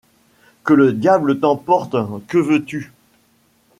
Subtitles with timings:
[0.63, 1.95] Que le diable t'emporte!
[2.27, 2.91] Que veux-tu?